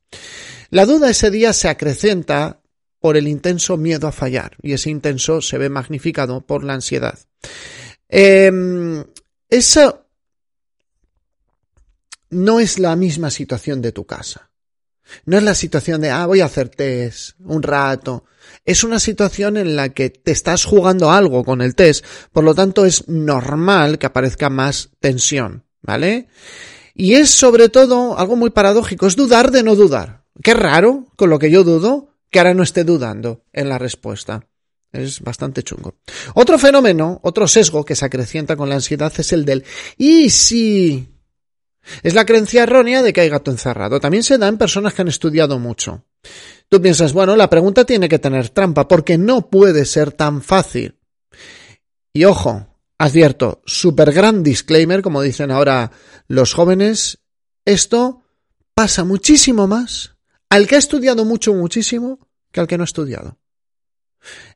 La 0.68 0.84
duda 0.84 1.08
ese 1.08 1.30
día 1.30 1.54
se 1.54 1.70
acrecenta 1.70 2.61
por 3.02 3.18
el 3.18 3.28
intenso 3.28 3.76
miedo 3.76 4.06
a 4.06 4.12
fallar 4.12 4.56
y 4.62 4.72
ese 4.72 4.88
intenso 4.88 5.42
se 5.42 5.58
ve 5.58 5.68
magnificado 5.68 6.40
por 6.40 6.64
la 6.64 6.74
ansiedad. 6.74 7.18
Eh, 8.08 9.04
esa 9.50 10.02
no 12.30 12.60
es 12.60 12.78
la 12.78 12.96
misma 12.96 13.30
situación 13.30 13.82
de 13.82 13.92
tu 13.92 14.06
casa. 14.06 14.50
No 15.26 15.36
es 15.36 15.42
la 15.42 15.54
situación 15.54 16.00
de, 16.00 16.10
ah, 16.10 16.26
voy 16.26 16.40
a 16.40 16.46
hacer 16.46 16.68
test 16.68 17.32
un 17.40 17.62
rato. 17.62 18.24
Es 18.64 18.84
una 18.84 18.98
situación 18.98 19.56
en 19.56 19.76
la 19.76 19.90
que 19.90 20.10
te 20.10 20.30
estás 20.30 20.64
jugando 20.64 21.10
algo 21.10 21.44
con 21.44 21.60
el 21.60 21.74
test, 21.74 22.04
por 22.32 22.44
lo 22.44 22.54
tanto 22.54 22.86
es 22.86 23.08
normal 23.08 23.98
que 23.98 24.06
aparezca 24.06 24.48
más 24.48 24.90
tensión, 25.00 25.64
¿vale? 25.82 26.28
Y 26.94 27.14
es 27.14 27.30
sobre 27.30 27.68
todo 27.68 28.18
algo 28.18 28.36
muy 28.36 28.50
paradójico, 28.50 29.06
es 29.06 29.16
dudar 29.16 29.50
de 29.50 29.62
no 29.62 29.74
dudar. 29.74 30.24
Qué 30.42 30.54
raro, 30.54 31.08
con 31.16 31.30
lo 31.30 31.38
que 31.38 31.50
yo 31.50 31.64
dudo, 31.64 32.11
que 32.32 32.38
ahora 32.40 32.54
no 32.54 32.64
esté 32.64 32.82
dudando 32.82 33.44
en 33.52 33.68
la 33.68 33.78
respuesta. 33.78 34.48
Es 34.90 35.20
bastante 35.20 35.62
chungo. 35.62 35.96
Otro 36.34 36.58
fenómeno, 36.58 37.20
otro 37.22 37.46
sesgo 37.46 37.84
que 37.84 37.94
se 37.94 38.06
acrecienta 38.06 38.56
con 38.56 38.68
la 38.68 38.74
ansiedad 38.74 39.12
es 39.16 39.32
el 39.32 39.44
del 39.44 39.64
y 39.96 40.30
si. 40.30 41.08
Es 42.02 42.14
la 42.14 42.24
creencia 42.24 42.62
errónea 42.62 43.02
de 43.02 43.12
que 43.12 43.20
hay 43.20 43.28
gato 43.28 43.50
encerrado. 43.50 44.00
También 44.00 44.22
se 44.22 44.38
da 44.38 44.48
en 44.48 44.58
personas 44.58 44.94
que 44.94 45.02
han 45.02 45.08
estudiado 45.08 45.58
mucho. 45.58 46.04
Tú 46.68 46.80
piensas, 46.80 47.12
bueno, 47.12 47.36
la 47.36 47.50
pregunta 47.50 47.84
tiene 47.84 48.08
que 48.08 48.18
tener 48.18 48.48
trampa 48.48 48.88
porque 48.88 49.18
no 49.18 49.50
puede 49.50 49.84
ser 49.84 50.12
tan 50.12 50.42
fácil. 50.42 50.98
Y 52.14 52.24
ojo, 52.24 52.66
advierto, 52.98 53.62
super 53.66 54.12
gran 54.12 54.42
disclaimer, 54.42 55.02
como 55.02 55.22
dicen 55.22 55.50
ahora 55.50 55.90
los 56.28 56.54
jóvenes, 56.54 57.18
esto 57.64 58.22
pasa 58.74 59.04
muchísimo 59.04 59.66
más 59.66 60.11
al 60.52 60.66
que 60.66 60.74
ha 60.74 60.78
estudiado 60.78 61.24
mucho, 61.24 61.54
muchísimo, 61.54 62.18
que 62.50 62.60
al 62.60 62.66
que 62.66 62.76
no 62.76 62.82
ha 62.82 62.92
estudiado. 62.92 63.38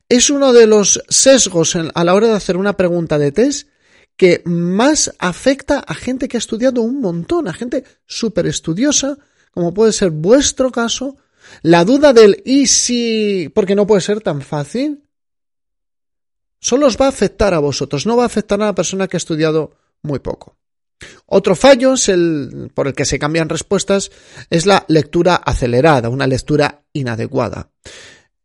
Es 0.07 0.29
uno 0.29 0.53
de 0.53 0.67
los 0.67 1.01
sesgos 1.09 1.75
a 1.75 2.03
la 2.03 2.13
hora 2.13 2.27
de 2.27 2.35
hacer 2.35 2.55
una 2.55 2.77
pregunta 2.77 3.17
de 3.17 3.31
test 3.31 3.67
que 4.15 4.43
más 4.45 5.11
afecta 5.17 5.79
a 5.79 5.95
gente 5.95 6.27
que 6.27 6.37
ha 6.37 6.45
estudiado 6.45 6.83
un 6.83 7.01
montón, 7.01 7.47
a 7.47 7.53
gente 7.53 7.83
súper 8.05 8.45
estudiosa, 8.45 9.17
como 9.49 9.73
puede 9.73 9.91
ser 9.91 10.11
vuestro 10.11 10.71
caso. 10.71 11.17
La 11.63 11.83
duda 11.83 12.13
del 12.13 12.43
y 12.45 12.67
si, 12.67 13.51
porque 13.55 13.73
no 13.73 13.87
puede 13.87 14.01
ser 14.01 14.21
tan 14.21 14.43
fácil, 14.43 15.03
solo 16.59 16.85
os 16.85 17.01
va 17.01 17.07
a 17.07 17.09
afectar 17.09 17.55
a 17.55 17.59
vosotros, 17.59 18.05
no 18.05 18.15
va 18.15 18.21
a 18.21 18.27
afectar 18.27 18.61
a 18.61 18.67
la 18.67 18.75
persona 18.75 19.07
que 19.07 19.17
ha 19.17 19.25
estudiado 19.25 19.71
muy 20.03 20.19
poco. 20.19 20.57
Otro 21.25 21.55
fallo 21.55 21.93
es 21.93 22.09
el, 22.09 22.71
por 22.73 22.87
el 22.87 22.93
que 22.93 23.05
se 23.05 23.19
cambian 23.19 23.49
respuestas 23.49 24.11
es 24.49 24.65
la 24.65 24.85
lectura 24.87 25.35
acelerada, 25.35 26.09
una 26.09 26.27
lectura 26.27 26.83
inadecuada. 26.93 27.69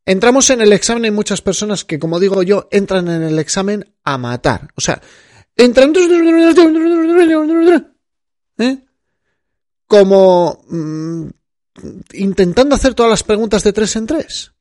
Entramos 0.04 0.50
en 0.50 0.60
el 0.60 0.72
examen, 0.72 1.04
hay 1.04 1.10
muchas 1.12 1.40
personas 1.42 1.84
que, 1.84 1.98
como 1.98 2.18
digo 2.18 2.42
yo, 2.42 2.68
entran 2.70 3.08
en 3.08 3.22
el 3.22 3.38
examen 3.38 3.94
a 4.02 4.18
matar. 4.18 4.68
O 4.74 4.80
sea, 4.80 5.00
entran 5.56 5.92
¿eh? 8.58 8.78
como 9.86 10.64
mm, 10.68 11.26
intentando 12.14 12.74
hacer 12.74 12.94
todas 12.94 13.10
las 13.10 13.22
preguntas 13.22 13.62
de 13.62 13.72
tres 13.72 13.94
en 13.96 14.06
tres. 14.06 14.52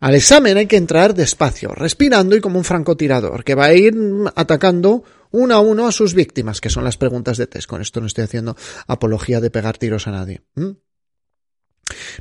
Al 0.00 0.14
examen 0.14 0.56
hay 0.56 0.66
que 0.66 0.76
entrar 0.76 1.12
despacio, 1.12 1.70
respirando 1.74 2.36
y 2.36 2.40
como 2.40 2.58
un 2.58 2.64
francotirador, 2.64 3.42
que 3.42 3.56
va 3.56 3.66
a 3.66 3.74
ir 3.74 3.94
atacando 4.36 5.02
uno 5.30 5.54
a 5.54 5.60
uno 5.60 5.86
a 5.86 5.92
sus 5.92 6.14
víctimas, 6.14 6.60
que 6.60 6.70
son 6.70 6.84
las 6.84 6.96
preguntas 6.96 7.36
de 7.36 7.46
test. 7.46 7.68
Con 7.68 7.82
esto 7.82 8.00
no 8.00 8.06
estoy 8.06 8.24
haciendo 8.24 8.56
apología 8.86 9.40
de 9.40 9.50
pegar 9.50 9.78
tiros 9.78 10.06
a 10.06 10.12
nadie. 10.12 10.42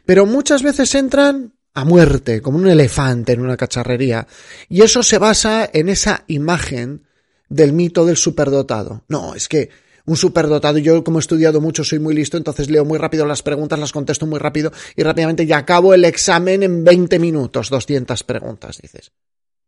Pero 0.05 0.25
muchas 0.25 0.63
veces 0.63 0.93
entran 0.95 1.53
a 1.73 1.85
muerte, 1.85 2.41
como 2.41 2.57
un 2.57 2.67
elefante 2.67 3.33
en 3.33 3.41
una 3.41 3.57
cacharrería, 3.57 4.27
y 4.67 4.81
eso 4.81 5.03
se 5.03 5.19
basa 5.19 5.69
en 5.71 5.89
esa 5.89 6.23
imagen 6.27 7.05
del 7.49 7.73
mito 7.73 8.05
del 8.05 8.17
superdotado. 8.17 9.03
No, 9.07 9.35
es 9.35 9.47
que 9.47 9.69
un 10.05 10.17
superdotado, 10.17 10.79
yo 10.79 11.03
como 11.03 11.19
he 11.19 11.21
estudiado 11.21 11.61
mucho 11.61 11.83
soy 11.83 11.99
muy 11.99 12.15
listo, 12.15 12.37
entonces 12.37 12.69
leo 12.69 12.85
muy 12.85 12.97
rápido 12.97 13.25
las 13.25 13.43
preguntas, 13.43 13.77
las 13.77 13.91
contesto 13.91 14.25
muy 14.25 14.39
rápido 14.39 14.71
y 14.95 15.03
rápidamente 15.03 15.45
ya 15.45 15.57
acabo 15.57 15.93
el 15.93 16.05
examen 16.05 16.63
en 16.63 16.83
20 16.83 17.19
minutos, 17.19 17.69
200 17.69 18.23
preguntas, 18.23 18.79
dices. 18.81 19.11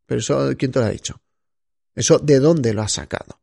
Pero 0.06 0.20
eso, 0.20 0.50
¿quién 0.58 0.72
te 0.72 0.80
lo 0.80 0.86
ha 0.86 0.90
dicho? 0.90 1.22
Eso, 1.96 2.20
¿de 2.20 2.40
dónde 2.40 2.74
lo 2.74 2.82
has 2.82 2.94
sacado? 2.94 3.40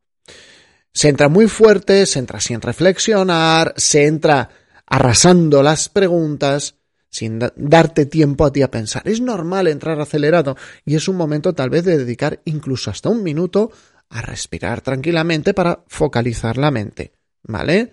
Se 0.92 1.08
entra 1.08 1.28
muy 1.28 1.46
fuerte, 1.48 2.06
se 2.06 2.18
entra 2.18 2.40
sin 2.40 2.60
reflexionar, 2.60 3.74
se 3.76 4.06
entra 4.06 4.48
arrasando 4.86 5.62
las 5.62 5.88
preguntas, 5.88 6.76
sin 7.10 7.38
darte 7.56 8.06
tiempo 8.06 8.44
a 8.44 8.52
ti 8.52 8.62
a 8.62 8.70
pensar. 8.70 9.02
Es 9.06 9.20
normal 9.20 9.68
entrar 9.68 10.00
acelerado 10.00 10.56
y 10.84 10.94
es 10.94 11.08
un 11.08 11.16
momento 11.16 11.54
tal 11.54 11.70
vez 11.70 11.84
de 11.84 11.98
dedicar 11.98 12.40
incluso 12.44 12.90
hasta 12.90 13.08
un 13.08 13.22
minuto 13.22 13.70
a 14.10 14.22
respirar 14.22 14.80
tranquilamente 14.80 15.54
para 15.54 15.84
focalizar 15.88 16.56
la 16.56 16.70
mente. 16.70 17.12
¿Vale? 17.42 17.92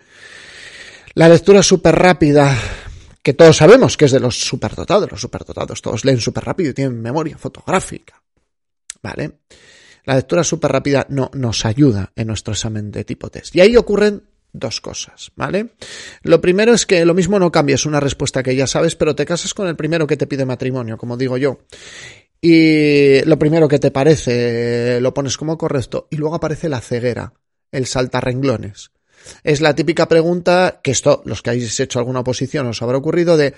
La 1.13 1.29
lectura 1.29 1.61
súper 1.61 1.95
rápida, 1.95 2.57
que 3.21 3.33
todos 3.33 3.57
sabemos 3.57 3.97
que 3.97 4.05
es 4.05 4.11
de 4.11 4.19
los 4.19 4.39
superdotados, 4.39 5.11
los 5.11 5.21
superdotados 5.21 5.81
todos 5.81 6.05
leen 6.05 6.19
súper 6.19 6.43
rápido 6.43 6.71
y 6.71 6.73
tienen 6.73 7.01
memoria 7.01 7.37
fotográfica. 7.37 8.21
¿Vale? 9.01 9.39
La 10.05 10.15
lectura 10.15 10.43
súper 10.43 10.71
rápida 10.71 11.05
no 11.09 11.31
nos 11.33 11.65
ayuda 11.65 12.11
en 12.15 12.27
nuestro 12.27 12.53
examen 12.53 12.91
de 12.91 13.03
tipo 13.03 13.29
test. 13.29 13.55
Y 13.55 13.61
ahí 13.61 13.75
ocurren 13.77 14.23
dos 14.51 14.81
cosas, 14.81 15.31
¿vale? 15.35 15.69
Lo 16.21 16.39
primero 16.39 16.73
es 16.73 16.85
que 16.85 17.03
lo 17.05 17.13
mismo 17.13 17.39
no 17.39 17.51
cambias 17.51 17.85
una 17.85 17.99
respuesta 17.99 18.43
que 18.43 18.55
ya 18.55 18.67
sabes, 18.67 18.95
pero 18.95 19.15
te 19.15 19.25
casas 19.25 19.53
con 19.53 19.67
el 19.67 19.75
primero 19.75 20.07
que 20.07 20.17
te 20.17 20.27
pide 20.27 20.45
matrimonio, 20.45 20.97
como 20.97 21.17
digo 21.17 21.37
yo. 21.37 21.59
Y 22.39 23.21
lo 23.21 23.39
primero 23.39 23.67
que 23.67 23.79
te 23.79 23.91
parece 23.91 24.99
lo 25.01 25.13
pones 25.13 25.37
como 25.37 25.57
correcto 25.57 26.07
y 26.11 26.17
luego 26.17 26.35
aparece 26.35 26.69
la 26.69 26.81
ceguera, 26.81 27.33
el 27.71 27.85
saltarrenglones. 27.85 28.91
Es 29.43 29.61
la 29.61 29.73
típica 29.73 30.07
pregunta 30.07 30.81
que 30.83 30.91
esto, 30.91 31.21
los 31.25 31.41
que 31.41 31.51
hayáis 31.51 31.79
hecho 31.79 31.99
alguna 31.99 32.19
oposición 32.19 32.67
os 32.67 32.81
habrá 32.81 32.97
ocurrido 32.97 33.37
de 33.37 33.53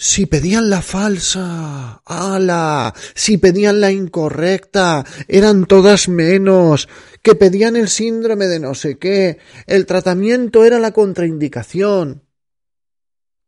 si 0.00 0.26
pedían 0.26 0.70
la 0.70 0.80
falsa, 0.80 2.02
ala, 2.04 2.94
si 3.16 3.36
pedían 3.36 3.80
la 3.80 3.90
incorrecta, 3.90 5.04
eran 5.26 5.66
todas 5.66 6.08
menos, 6.08 6.88
que 7.20 7.34
pedían 7.34 7.74
el 7.74 7.88
síndrome 7.88 8.46
de 8.46 8.60
no 8.60 8.74
sé 8.74 8.96
qué, 8.96 9.38
el 9.66 9.86
tratamiento 9.86 10.64
era 10.64 10.78
la 10.78 10.92
contraindicación. 10.92 12.22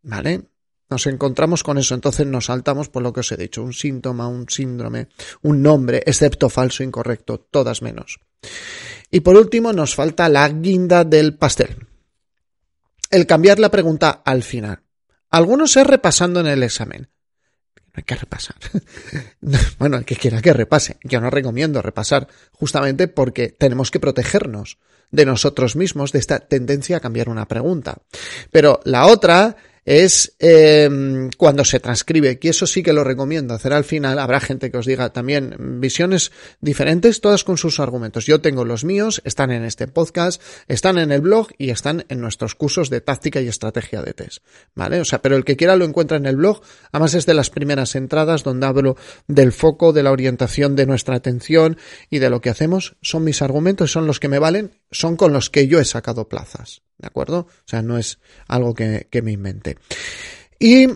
¿Vale? 0.02 0.42
Nos 0.88 1.07
encontramos 1.07 1.62
con 1.62 1.78
eso, 1.78 1.95
entonces 1.95 2.26
nos 2.26 2.47
saltamos 2.47 2.88
por 2.88 3.04
lo 3.04 3.12
que 3.12 3.21
os 3.21 3.30
he 3.30 3.37
dicho, 3.37 3.62
un 3.62 3.73
síntoma, 3.73 4.26
un 4.26 4.49
síndrome, 4.49 5.07
un 5.42 5.62
nombre, 5.62 6.02
excepto 6.04 6.49
falso, 6.49 6.83
incorrecto, 6.83 7.38
todas 7.38 7.80
menos. 7.80 8.19
Y 9.09 9.21
por 9.21 9.37
último 9.37 9.73
nos 9.73 9.95
falta 9.95 10.28
la 10.28 10.49
guinda 10.49 11.04
del 11.04 11.37
pastel. 11.37 11.87
El 13.09 13.28
cambiar 13.28 13.61
la 13.61 13.71
pregunta 13.71 14.23
al 14.25 14.42
final. 14.42 14.83
Algunos 15.30 15.76
es 15.76 15.87
repasando 15.87 16.40
en 16.40 16.46
el 16.46 16.62
examen. 16.62 17.08
No 17.76 17.92
hay 17.94 18.02
que 18.04 18.14
repasar. 18.14 18.56
bueno, 19.78 19.96
el 19.96 20.04
que 20.04 20.16
quiera 20.16 20.42
que 20.42 20.52
repase. 20.52 20.99
Yo 21.02 21.20
no 21.20 21.30
recomiendo 21.30 21.82
repasar 21.82 22.28
justamente 22.52 23.08
porque 23.08 23.49
tenemos 23.49 23.90
que 23.90 24.00
protegernos 24.00 24.78
de 25.10 25.26
nosotros 25.26 25.76
mismos 25.76 26.12
de 26.12 26.20
esta 26.20 26.38
tendencia 26.38 26.99
a 26.99 27.00
cambiar 27.00 27.28
una 27.28 27.49
pregunta. 27.49 27.99
Pero 28.52 28.80
la 28.84 29.06
otra 29.06 29.56
es 29.90 30.37
em, 30.38 31.30
cuando 31.37 31.64
se 31.64 31.80
transcribe, 31.80 32.38
y 32.40 32.49
eso 32.49 32.64
sí 32.68 32.80
que 32.80 32.92
lo 32.92 33.02
recomiendo 33.02 33.54
hacer 33.54 33.73
al 33.73 33.82
final. 33.82 34.20
Habrá 34.20 34.38
gente 34.38 34.70
que 34.70 34.78
os 34.78 34.87
diga 34.87 35.12
también 35.12 35.80
visiones 35.80 36.30
diferentes, 36.61 37.20
todas 37.20 37.42
con 37.42 37.59
sus 37.59 37.80
argumentos. 37.80 38.25
Yo 38.25 38.40
tengo 38.40 38.64
los 38.64 38.85
míos, 38.85 39.20
están 39.25 39.50
en 39.50 39.64
este 39.64 39.88
podcast, 39.88 40.40
están 40.68 40.97
en 40.97 41.11
el 41.11 41.23
blog 41.23 41.49
y 41.59 41.70
están 41.70 42.04
en 42.09 42.20
nuestros 42.20 42.54
cursos 42.54 42.88
de 42.88 43.00
táctica 43.00 43.40
y 43.40 43.49
estrategia 43.49 44.00
de 44.00 44.12
test. 44.12 44.44
¿Vale? 44.76 45.00
O 45.00 45.04
sea, 45.04 45.23
pero 45.23 45.35
el 45.35 45.44
que 45.44 45.56
quiera 45.56 45.75
lo 45.75 45.85
encuentra 45.85 46.18
en 46.18 46.26
el 46.26 46.37
blog. 46.37 46.61
Además 46.92 47.14
es 47.14 47.26
de 47.26 47.35
las 47.35 47.50
primeras 47.50 47.97
entradas 47.97 48.44
donde 48.44 48.66
hablo 48.66 48.97
del 49.26 49.50
foco, 49.50 49.92
de 49.92 50.04
la 50.04 50.12
orientación 50.12 50.76
de 50.76 50.87
nuestra 50.87 51.16
atención 51.16 51.78
y 52.11 52.20
de 52.20 52.30
lo 52.30 52.40
que 52.40 52.50
hacemos. 52.50 52.94
Son 53.02 53.25
mis 53.25 53.42
argumentos, 53.42 53.90
son 53.90 54.06
los 54.06 54.20
que 54.20 54.28
me 54.28 54.38
valen, 54.38 54.70
son 54.90 55.16
con 55.16 55.32
los 55.32 55.50
que 55.50 55.66
yo 55.66 55.80
he 55.80 55.85
sacado 55.85 56.28
plazas. 56.28 56.82
¿De 56.99 57.06
acuerdo? 57.06 57.38
O 57.49 57.66
sea, 57.68 57.82
no 57.82 57.97
es 57.97 58.18
algo 58.47 58.75
que, 58.75 59.06
me 59.23 59.32
inventé. 59.32 59.78
Y 60.59 60.87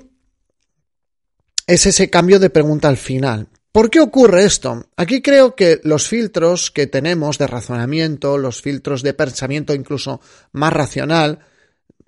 es 1.66 1.86
ese 1.86 2.10
cambio 2.10 2.38
de 2.38 2.50
pregunta 2.50 2.88
al 2.88 2.98
final. 2.98 3.48
¿Por 3.72 3.90
qué 3.90 4.00
ocurre 4.00 4.44
esto? 4.44 4.86
Aquí 4.96 5.22
creo 5.22 5.56
que 5.56 5.80
los 5.82 6.06
filtros 6.06 6.70
que 6.70 6.86
tenemos 6.86 7.38
de 7.38 7.46
razonamiento, 7.46 8.38
los 8.38 8.60
filtros 8.60 9.02
de 9.02 9.14
pensamiento 9.14 9.74
incluso 9.74 10.20
más 10.52 10.72
racional, 10.72 11.40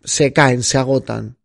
se 0.04 0.32
caen, 0.32 0.62
se 0.62 0.78
agotan. 0.78 1.38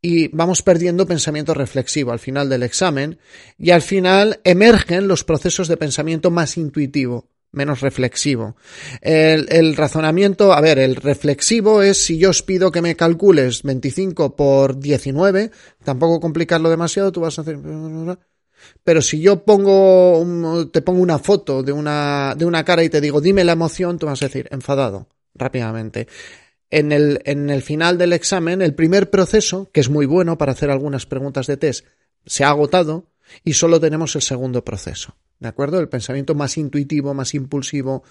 Y 0.00 0.28
vamos 0.28 0.62
perdiendo 0.62 1.06
pensamiento 1.06 1.52
reflexivo 1.52 2.12
al 2.12 2.20
final 2.20 2.48
del 2.48 2.62
examen 2.62 3.18
y 3.58 3.72
al 3.72 3.82
final 3.82 4.40
emergen 4.44 5.08
los 5.08 5.24
procesos 5.24 5.68
de 5.68 5.76
pensamiento 5.76 6.30
más 6.30 6.56
intuitivo 6.56 7.28
menos 7.52 7.80
reflexivo. 7.80 8.56
El, 9.00 9.76
razonamiento, 9.76 10.52
a 10.52 10.60
ver, 10.60 10.78
el 10.78 10.96
reflexivo 10.96 11.82
es 11.82 12.04
si 12.04 12.18
yo 12.18 12.30
os 12.30 12.42
pido 12.42 12.70
que 12.70 12.82
me 12.82 12.96
calcules 12.96 13.62
25 13.62 14.36
por 14.36 14.78
19, 14.78 15.50
tampoco 15.84 16.20
complicarlo 16.20 16.70
demasiado, 16.70 17.12
tú 17.12 17.20
vas 17.20 17.38
a 17.38 17.42
hacer... 17.42 17.58
Pero 18.84 19.00
si 19.00 19.20
yo 19.20 19.42
pongo, 19.44 20.68
te 20.70 20.82
pongo 20.82 21.00
una 21.00 21.18
foto 21.18 21.62
de 21.62 21.72
una, 21.72 22.34
de 22.36 22.44
una 22.44 22.64
cara 22.64 22.84
y 22.84 22.90
te 22.90 23.00
digo, 23.00 23.20
dime 23.20 23.42
la 23.42 23.52
emoción, 23.52 23.98
tú 23.98 24.06
vas 24.06 24.22
a 24.22 24.26
decir, 24.26 24.48
enfadado, 24.50 25.08
rápidamente. 25.34 26.06
En 26.68 26.92
el, 26.92 27.20
en 27.24 27.48
el 27.48 27.62
final 27.62 27.96
del 27.96 28.12
examen, 28.12 28.60
el 28.60 28.74
primer 28.74 29.10
proceso, 29.10 29.70
que 29.72 29.80
es 29.80 29.88
muy 29.88 30.06
bueno 30.06 30.36
para 30.36 30.52
hacer 30.52 30.70
algunas 30.70 31.06
preguntas 31.06 31.46
de 31.46 31.56
test, 31.56 31.86
se 32.26 32.44
ha 32.44 32.50
agotado 32.50 33.09
y 33.44 33.52
solo 33.54 33.80
tenemos 33.80 34.14
el 34.16 34.22
segundo 34.22 34.64
proceso. 34.64 35.16
¿De 35.38 35.48
acuerdo? 35.48 35.80
El 35.80 35.88
pensamiento 35.88 36.34
más 36.34 36.56
intuitivo, 36.58 37.14
más 37.14 37.34
impulsivo, 37.34 38.02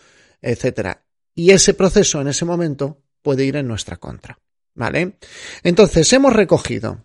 etcétera. 0.41 1.03
Y 1.35 1.51
ese 1.51 1.73
proceso 1.73 2.19
en 2.21 2.27
ese 2.27 2.45
momento 2.45 3.01
puede 3.21 3.45
ir 3.45 3.55
en 3.55 3.67
nuestra 3.67 3.97
contra. 3.97 4.39
¿Vale? 4.75 5.17
Entonces, 5.63 6.11
hemos 6.13 6.33
recogido 6.33 7.03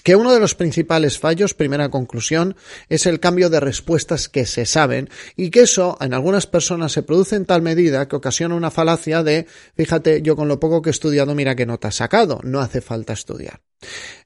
que 0.00 0.16
uno 0.16 0.32
de 0.32 0.40
los 0.40 0.54
principales 0.54 1.18
fallos, 1.18 1.54
primera 1.54 1.88
conclusión, 1.88 2.56
es 2.88 3.06
el 3.06 3.20
cambio 3.20 3.50
de 3.50 3.60
respuestas 3.60 4.28
que 4.28 4.46
se 4.46 4.66
saben 4.66 5.08
y 5.36 5.50
que 5.50 5.60
eso 5.60 5.96
en 6.00 6.14
algunas 6.14 6.46
personas 6.46 6.92
se 6.92 7.02
produce 7.02 7.36
en 7.36 7.46
tal 7.46 7.62
medida 7.62 8.08
que 8.08 8.16
ocasiona 8.16 8.54
una 8.54 8.70
falacia 8.70 9.22
de, 9.22 9.46
fíjate, 9.74 10.22
yo 10.22 10.36
con 10.36 10.48
lo 10.48 10.60
poco 10.60 10.82
que 10.82 10.90
he 10.90 10.92
estudiado, 10.92 11.34
mira 11.34 11.56
qué 11.56 11.66
nota 11.66 11.88
has 11.88 11.96
sacado, 11.96 12.40
no 12.42 12.60
hace 12.60 12.80
falta 12.80 13.12
estudiar. 13.12 13.60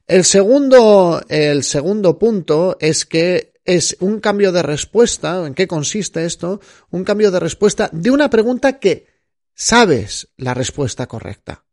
El 0.07 0.23
segundo, 0.23 1.21
el 1.29 1.63
segundo 1.63 2.17
punto 2.17 2.77
es 2.79 3.05
que 3.05 3.53
es 3.65 3.95
un 3.99 4.19
cambio 4.19 4.51
de 4.51 4.61
respuesta, 4.61 5.45
¿en 5.45 5.53
qué 5.53 5.67
consiste 5.67 6.25
esto? 6.25 6.59
Un 6.91 7.03
cambio 7.03 7.31
de 7.31 7.39
respuesta 7.39 7.89
de 7.93 8.11
una 8.11 8.29
pregunta 8.29 8.79
que 8.79 9.07
sabes 9.55 10.27
la 10.37 10.53
respuesta 10.53 11.07
correcta 11.07 11.63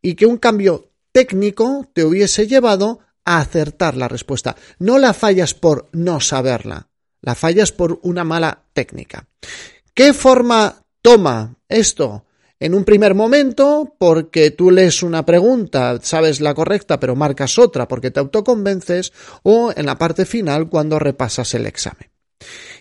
y 0.00 0.14
que 0.14 0.26
un 0.26 0.36
cambio 0.36 0.92
técnico 1.12 1.88
te 1.92 2.04
hubiese 2.04 2.46
llevado 2.46 3.00
acertar 3.38 3.96
la 3.96 4.08
respuesta. 4.08 4.56
No 4.78 4.98
la 4.98 5.14
fallas 5.14 5.54
por 5.54 5.88
no 5.92 6.20
saberla, 6.20 6.88
la 7.20 7.34
fallas 7.34 7.72
por 7.72 8.00
una 8.02 8.24
mala 8.24 8.64
técnica. 8.72 9.26
¿Qué 9.94 10.12
forma 10.12 10.82
toma 11.02 11.56
esto? 11.68 12.24
En 12.58 12.74
un 12.74 12.84
primer 12.84 13.14
momento, 13.14 13.96
porque 13.98 14.50
tú 14.50 14.70
lees 14.70 15.02
una 15.02 15.24
pregunta, 15.24 15.98
sabes 16.02 16.42
la 16.42 16.54
correcta, 16.54 17.00
pero 17.00 17.16
marcas 17.16 17.58
otra 17.58 17.88
porque 17.88 18.10
te 18.10 18.20
autoconvences, 18.20 19.14
o 19.42 19.72
en 19.74 19.86
la 19.86 19.96
parte 19.96 20.26
final 20.26 20.68
cuando 20.68 20.98
repasas 20.98 21.54
el 21.54 21.64
examen. 21.64 22.10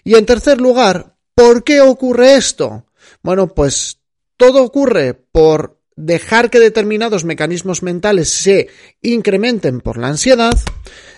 Y 0.03 0.15
en 0.15 0.25
tercer 0.25 0.59
lugar, 0.59 1.15
¿por 1.33 1.63
qué 1.63 1.79
ocurre 1.79 2.35
esto? 2.35 2.87
Bueno, 3.21 3.53
pues 3.53 3.99
todo 4.35 4.63
ocurre 4.63 5.13
por 5.13 5.78
dejar 5.99 6.49
que 6.49 6.59
determinados 6.59 7.25
mecanismos 7.25 7.83
mentales 7.83 8.29
se 8.29 8.69
incrementen 9.01 9.81
por 9.81 9.97
la 9.97 10.07
ansiedad. 10.07 10.57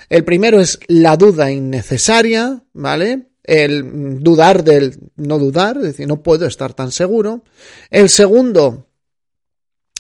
El 0.10 0.24
primero 0.24 0.60
es 0.60 0.80
la 0.88 1.18
duda 1.18 1.52
innecesaria, 1.52 2.64
¿vale? 2.74 3.28
El 3.44 4.20
dudar 4.22 4.64
del 4.64 4.98
no 5.16 5.38
dudar, 5.38 5.78
es 5.78 5.84
decir, 5.84 6.08
no 6.08 6.24
puedo 6.24 6.48
estar 6.48 6.74
tan 6.74 6.92
seguro. 6.92 7.44
El 7.90 8.10
segundo 8.10 8.88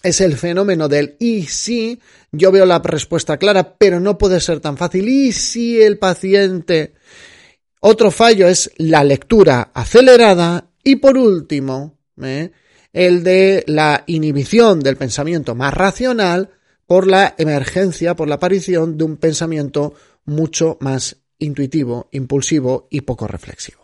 es 0.01 0.19
el 0.19 0.35
fenómeno 0.35 0.87
del 0.87 1.15
y 1.19 1.43
si 1.43 1.99
yo 2.31 2.51
veo 2.51 2.65
la 2.65 2.79
respuesta 2.79 3.37
clara, 3.37 3.77
pero 3.77 3.99
no 3.99 4.17
puede 4.17 4.39
ser 4.39 4.59
tan 4.61 4.77
fácil. 4.77 5.07
Y 5.07 5.31
si 5.31 5.79
el 5.79 5.99
paciente. 5.99 6.95
Otro 7.81 8.11
fallo 8.11 8.47
es 8.47 8.71
la 8.77 9.03
lectura 9.03 9.71
acelerada. 9.73 10.69
Y 10.83 10.97
por 10.97 11.17
último, 11.17 11.99
¿eh? 12.21 12.51
El 12.93 13.23
de 13.23 13.63
la 13.67 14.03
inhibición 14.07 14.79
del 14.79 14.97
pensamiento 14.97 15.55
más 15.55 15.73
racional 15.73 16.49
por 16.85 17.07
la 17.07 17.35
emergencia, 17.37 18.15
por 18.15 18.27
la 18.27 18.35
aparición 18.35 18.97
de 18.97 19.05
un 19.05 19.17
pensamiento 19.17 19.93
mucho 20.25 20.77
más 20.81 21.17
intuitivo, 21.39 22.09
impulsivo 22.11 22.87
y 22.89 23.01
poco 23.01 23.27
reflexivo. 23.27 23.81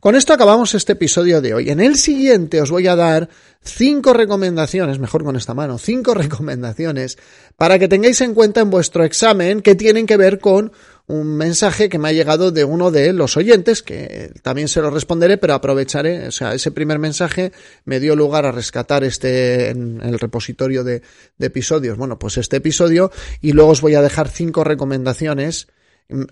Con 0.00 0.16
esto 0.16 0.32
acabamos 0.32 0.74
este 0.74 0.92
episodio 0.92 1.40
de 1.40 1.54
hoy. 1.54 1.70
En 1.70 1.80
el 1.80 1.96
siguiente 1.96 2.60
os 2.60 2.70
voy 2.70 2.88
a 2.88 2.96
dar 2.96 3.28
cinco 3.62 4.12
recomendaciones, 4.12 4.98
mejor 4.98 5.24
con 5.24 5.36
esta 5.36 5.54
mano, 5.54 5.78
cinco 5.78 6.14
recomendaciones 6.14 7.18
para 7.56 7.78
que 7.78 7.88
tengáis 7.88 8.20
en 8.20 8.34
cuenta 8.34 8.60
en 8.60 8.70
vuestro 8.70 9.04
examen 9.04 9.62
que 9.62 9.74
tienen 9.74 10.06
que 10.06 10.16
ver 10.16 10.38
con 10.38 10.72
un 11.10 11.36
mensaje 11.36 11.88
que 11.88 11.98
me 11.98 12.08
ha 12.08 12.12
llegado 12.12 12.52
de 12.52 12.64
uno 12.64 12.90
de 12.90 13.12
los 13.12 13.36
oyentes, 13.36 13.82
que 13.82 14.32
también 14.42 14.68
se 14.68 14.80
lo 14.80 14.90
responderé, 14.90 15.38
pero 15.38 15.54
aprovecharé, 15.54 16.28
o 16.28 16.30
sea, 16.30 16.54
ese 16.54 16.70
primer 16.70 16.98
mensaje 16.98 17.52
me 17.84 17.98
dio 17.98 18.14
lugar 18.14 18.46
a 18.46 18.52
rescatar 18.52 19.02
este 19.02 19.70
en 19.70 20.00
el 20.02 20.18
repositorio 20.18 20.84
de, 20.84 21.02
de 21.36 21.46
episodios, 21.46 21.98
bueno, 21.98 22.18
pues 22.18 22.38
este 22.38 22.58
episodio, 22.58 23.10
y 23.40 23.52
luego 23.52 23.70
os 23.70 23.80
voy 23.80 23.96
a 23.96 24.02
dejar 24.02 24.28
cinco 24.28 24.62
recomendaciones 24.62 25.66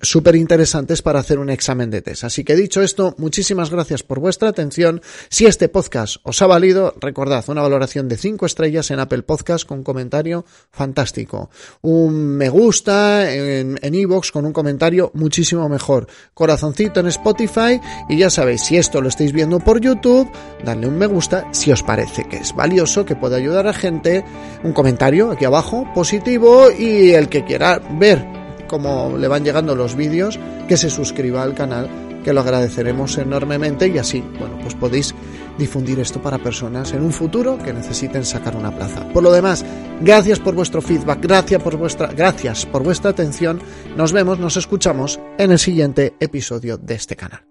súper 0.03 0.37
interesantes 0.37 1.03
para 1.03 1.21
hacer 1.21 1.39
un 1.39 1.51
examen 1.51 1.91
de 1.91 2.03
test. 2.03 2.25
Así 2.25 2.45
que 2.45 2.57
dicho 2.57 2.83
esto, 2.83 3.15
muchísimas 3.19 3.71
gracias 3.71 4.03
por 4.03 4.21
vuestra 4.21 4.49
atención. 4.49 5.01
Si 5.29 5.47
este 5.47 5.69
podcast 5.69 6.17
os 6.23 6.41
ha 6.43 6.47
valido, 6.47 6.95
recordad 7.01 7.45
una 7.49 7.63
valoración 7.63 8.09
de 8.09 8.17
5 8.17 8.47
estrellas 8.47 8.91
en 8.91 9.01
Apple 9.01 9.23
Podcast 9.23 9.67
con 9.67 9.83
comentario 9.83 10.45
fantástico. 10.71 11.51
Un 11.83 12.37
me 12.37 12.49
gusta 12.49 13.33
en 13.33 13.95
iVoox 13.95 14.33
con 14.33 14.47
un 14.47 14.53
comentario 14.53 15.11
muchísimo 15.15 15.69
mejor. 15.69 16.07
Corazoncito 16.35 17.01
en 17.01 17.09
Spotify 17.09 17.81
y 18.09 18.19
ya 18.19 18.31
sabéis, 18.31 18.63
si 18.63 18.77
esto 18.77 19.01
lo 19.01 19.09
estáis 19.09 19.33
viendo 19.33 19.59
por 19.61 19.81
YouTube, 19.81 20.31
dadle 20.65 20.87
un 20.87 20.99
me 20.99 21.07
gusta 21.07 21.49
si 21.53 21.73
os 21.73 21.83
parece 21.83 22.25
que 22.25 22.39
es 22.39 22.55
valioso, 22.55 23.05
que 23.05 23.17
puede 23.17 23.37
ayudar 23.37 23.67
a 23.67 23.73
gente. 23.73 24.25
Un 24.63 24.73
comentario 24.73 25.31
aquí 25.31 25.45
abajo 25.45 25.87
positivo 25.95 26.71
y 26.71 27.11
el 27.11 27.29
que 27.29 27.45
quiera 27.45 27.81
ver 27.99 28.48
como 28.69 29.17
le 29.17 29.27
van 29.27 29.45
llegando 29.45 29.75
los 29.75 29.97
vídeos, 29.97 30.39
que 30.69 30.77
se 30.77 30.91
suscriba 30.91 31.43
al 31.43 31.55
canal, 31.55 31.89
que 32.23 32.33
lo 32.33 32.41
agradeceremos 32.41 33.17
enormemente 33.19 33.89
y 33.89 33.99
así, 33.99 34.23
bueno, 34.39 34.59
pues 34.63 34.75
podéis 34.75 35.15
difundir 35.59 35.99
esto 35.99 36.21
para 36.21 36.39
personas 36.39 36.93
en 36.93 37.03
un 37.03 37.13
futuro 37.13 37.59
que 37.59 37.73
necesiten 37.73 38.25
sacar 38.25 38.57
una 38.57 38.71
plaza. 38.71 39.09
Por 39.13 39.23
lo 39.23 39.33
demás, 39.33 39.65
gracias 40.01 40.39
por 40.39 40.55
vuestro 40.55 40.83
feedback, 40.83 41.21
gracias 41.23 41.63
por 41.63 41.77
vuestra, 41.77 42.09
gracias 42.09 42.67
por 42.67 42.83
vuestra 42.83 43.11
atención. 43.11 43.61
Nos 43.97 44.13
vemos, 44.13 44.39
nos 44.39 44.57
escuchamos 44.57 45.19
en 45.39 45.53
el 45.53 45.59
siguiente 45.59 46.15
episodio 46.21 46.77
de 46.77 46.95
este 46.95 47.17
canal. 47.17 47.48